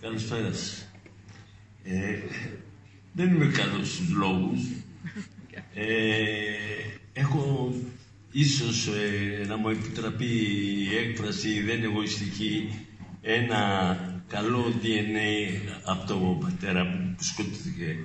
[0.00, 0.88] Καλησπέρας σας.
[1.84, 2.18] Ε,
[3.12, 4.60] δεν είμαι καλός στους λόγους.
[5.74, 5.86] Ε,
[7.12, 7.74] έχω
[8.32, 10.26] ίσως ε, να μου επιτραπεί
[10.90, 12.68] η έκφραση δεν εγωιστική
[13.22, 13.98] ένα
[14.28, 17.96] καλό DNA από τον πατέρα μου που σκοτώθηκε.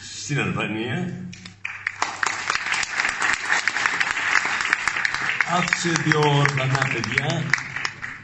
[0.00, 1.28] Στην Αλβανία
[5.50, 7.42] άφησε δύο ορφανά παιδιά,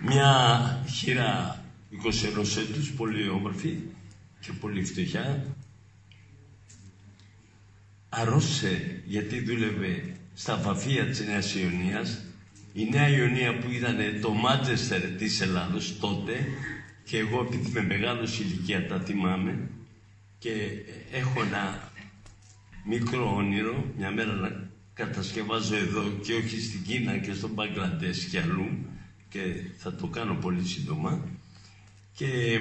[0.00, 3.78] μια χειρά 21 έτους, πολύ όμορφη
[4.40, 5.46] και πολύ φτωχιά.
[8.08, 12.24] Αρρώστησε γιατί δούλευε στα βαφεία της Νέας Ιωνίας.
[12.72, 16.46] Η Νέα Ιωνία που ήταν το Μάτζεστερ της Ελλάδος τότε
[17.04, 19.68] και εγώ επειδή με μεγάλος ηλικία τα θυμάμαι
[20.38, 20.50] και
[21.12, 21.90] έχω ένα
[22.84, 24.61] μικρό όνειρο μια μέρα να
[24.94, 28.68] κατασκευάζω εδώ και όχι στην Κίνα και στο Μπαγκλαντές και αλλού
[29.28, 29.40] και
[29.76, 31.24] θα το κάνω πολύ σύντομα.
[32.14, 32.58] Και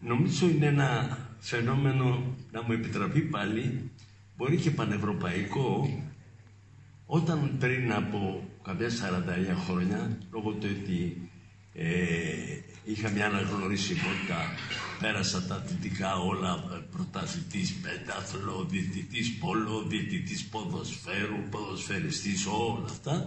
[0.00, 3.90] νομίζω είναι ένα φαινόμενο να μου επιτραπεί πάλι
[4.36, 6.02] μπορεί και πανευρωπαϊκό
[7.06, 8.92] όταν πριν από κάποια 49
[9.66, 11.28] χρόνια λόγω του ότι
[11.74, 14.38] ε, είχα μια αναγνωρισιμότητα,
[15.00, 23.26] πέρασα τα δυτικά όλα, πρωταθλητής, πεντάθλο, διαιτητής πόλο, διαιτητής ποδοσφαίρου, ποδοσφαιριστής, όλα αυτά.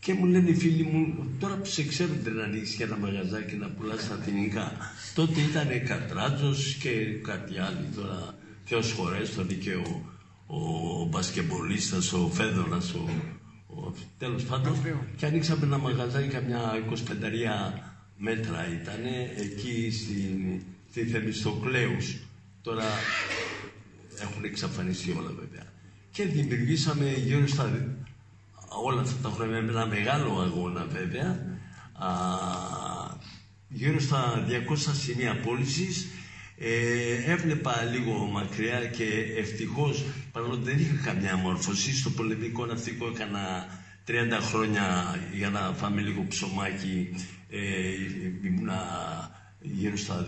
[0.00, 3.54] Και μου λένε οι φίλοι μου, τώρα που σε ξέρουν να ανοίξεις και ένα μαγαζάκι
[3.54, 4.72] να πουλάς αθηνικά.
[5.14, 6.90] Τότε ήταν Κατράτζος και
[7.22, 10.02] κάτι άλλο τώρα, και ο Σχορέστον και ο,
[10.46, 13.08] ο μπασκεμπολίστας, ο Φέδωνας, ο,
[13.66, 14.74] ο, τέλος πάντων.
[15.16, 16.94] Και ανοίξαμε ένα μαγαζάκι καμιά 25
[18.24, 19.04] μέτρα ήταν
[19.36, 22.16] εκεί στην, στη Θεμιστοκλέους.
[22.62, 22.84] Τώρα
[24.20, 25.64] έχουν εξαφανιστεί όλα βέβαια.
[26.10, 27.96] Και δημιουργήσαμε γύρω στα
[28.84, 31.58] όλα αυτά τα χρόνια με ένα μεγάλο αγώνα βέβαια
[31.92, 32.08] α,
[33.68, 36.06] γύρω στα 200 σημεία πώλησης.
[36.58, 39.04] Ε, έβλεπα λίγο μακριά και
[39.36, 43.66] ευτυχώς παρόλο δεν είχα καμιά μόρφωση στο πολεμικό ναυτικό έκανα
[44.06, 47.08] 30 χρόνια για να φάμε λίγο ψωμάκι
[47.48, 47.58] ε,
[48.44, 48.80] ήμουνα
[49.60, 50.24] γύρω στα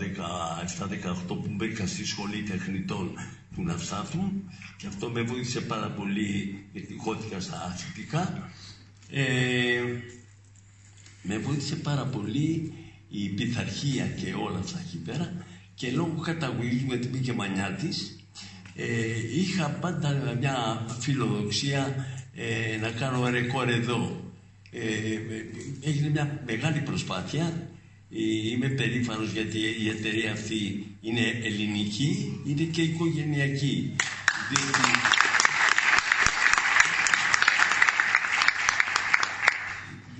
[1.27, 3.11] 17-18 που μπήκα στη σχολή τεχνητών
[3.55, 4.31] του Ναυσάτου
[4.77, 8.49] και αυτό με βοήθησε πάρα πολύ γιατί χώθηκα στα αθλητικά.
[9.09, 9.81] Ε,
[11.21, 12.73] με βοήθησε πάρα πολύ
[13.09, 15.33] η πειθαρχία και όλα αυτά εκεί πέρα
[15.75, 18.19] και λόγω καταγωγής μου γιατί και μανιά της
[18.75, 18.85] ε,
[19.39, 24.25] είχα πάντα μια φιλοδοξία ε, να κάνω ρεκόρ εδώ
[24.71, 27.69] ε, έγινε μια μεγάλη προσπάθεια.
[28.11, 33.95] Ε, είμαι περήφανος γιατί η εταιρεία αυτή είναι ελληνική, είναι και οικογενειακή.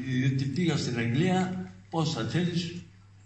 [0.07, 2.73] Διότι πήγα στην Αγγλία, πόσα θέλεις,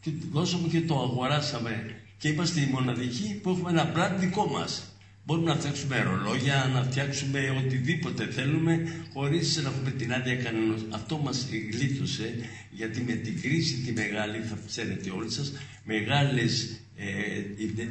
[0.01, 1.95] και δώσαμε και το αγοράσαμε.
[2.17, 4.93] Και είμαστε οι μοναδικοί που έχουμε ένα brand δικό μας.
[5.25, 10.81] Μπορούμε να φτιάξουμε ρολόγια, να φτιάξουμε οτιδήποτε θέλουμε χωρίς να έχουμε την άδεια κανένας.
[10.89, 12.35] Αυτό μας γλίτωσε
[12.71, 15.53] γιατί με την κρίση τη μεγάλη, θα ξέρετε όλοι σας,
[15.83, 17.81] μεγάλες ε, ε,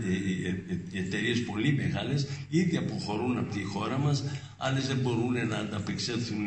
[0.92, 4.24] ε, εταιρείες πολύ μεγάλες ήδη αποχωρούν από τη χώρα μας,
[4.56, 6.46] άλλες δεν μπορούν να ανταπεξέλθουν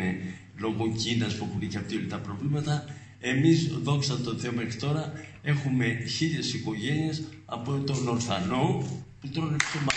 [0.57, 2.85] λόγω Κίνας που έχουν και αυτοί τα προβλήματα.
[3.19, 8.85] Εμείς, δόξα τω Θεώ μέχρι τώρα, έχουμε χίλιες οικογένειες από τον ορφανό
[9.21, 9.90] που τρώνε ψωμάκι.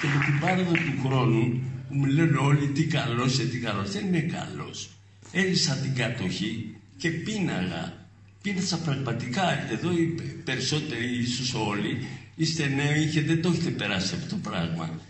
[0.00, 3.90] Και με την πάροδο του χρόνου που μου λένε όλοι τι καλός είσαι, τι καλός.
[3.92, 4.90] Δεν είμαι καλός.
[5.32, 8.06] Έλυσα την κατοχή και πίναγα.
[8.42, 9.70] Πίνασα πραγματικά.
[9.72, 10.04] Εδώ οι
[10.44, 15.00] περισσότεροι, ίσως όλοι, είστε νέοι και δεν το έχετε περάσει αυτό το πράγμα.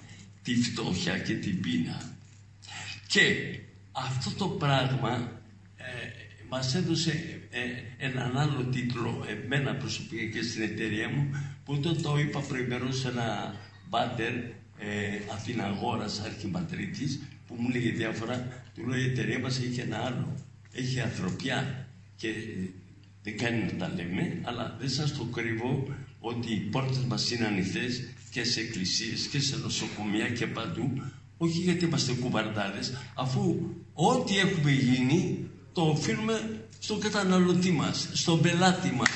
[0.43, 2.17] Τη φτώχεια και την πείνα.
[3.07, 3.21] Και
[3.93, 5.33] αυτό το πράγμα
[5.77, 5.85] ε,
[6.49, 11.31] μας έδωσε ε, έναν άλλο τίτλο εμένα προσωπικά και στην εταιρεία μου
[11.65, 13.55] που το, το είπα προημερώς σε ένα
[13.89, 14.33] μπάντερ
[14.79, 20.35] ε, Αθηναγόρας αρχιπατρίτης που μου λέγε διάφορα, του λέω η εταιρεία μας έχει ένα άλλο,
[20.73, 21.87] έχει ανθρωπιά
[22.17, 22.33] και ε,
[23.23, 25.89] δεν κάνει να τα λέμε, αλλά δεν σας το κρύβω
[26.21, 31.03] ότι οι πόρτες μας είναι ανοιχτές και σε εκκλησίες και σε νοσοκομεία και παντού,
[31.37, 33.57] όχι γιατί είμαστε κουβαρδάδες, αφού
[33.93, 39.09] ό,τι έχουμε γίνει το οφείλουμε στον καταναλωτή μας, στον πελάτη μας.